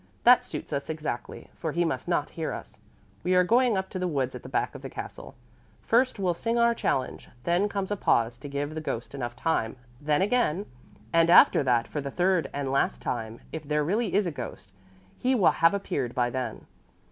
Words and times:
That 0.23 0.43
suits 0.43 0.73
us 0.73 0.89
exactly, 0.89 1.47
for 1.53 1.73
he 1.73 1.85
must 1.85 2.07
not 2.07 2.31
hear 2.31 2.51
us. 2.53 2.73
We 3.23 3.35
are 3.35 3.43
going 3.43 3.77
up 3.77 3.87
to 3.91 3.99
the 3.99 4.07
woods 4.07 4.33
at 4.33 4.41
the 4.41 4.49
back 4.49 4.73
of 4.73 4.81
the 4.81 4.89
castle. 4.89 5.35
First, 5.83 6.17
we'll 6.17 6.33
sing 6.33 6.57
our 6.57 6.73
challenge, 6.73 7.29
then 7.43 7.69
comes 7.69 7.89
the 7.89 7.95
pause, 7.97 8.39
to 8.39 8.49
give 8.49 8.73
the 8.73 8.81
ghost 8.81 9.13
enough 9.13 9.35
time, 9.35 9.75
then 10.01 10.23
again 10.23 10.65
and 11.13 11.29
after 11.29 11.61
that 11.61 11.87
for 11.87 12.01
the 12.01 12.09
third 12.09 12.49
and 12.51 12.71
last 12.71 12.99
time. 12.99 13.41
If 13.51 13.61
there 13.63 13.83
really 13.85 14.15
is 14.15 14.25
a 14.25 14.31
ghost, 14.31 14.71
he 15.19 15.35
will 15.35 15.51
have 15.51 15.75
appeared 15.75 16.15
by 16.15 16.31
then. 16.31 16.65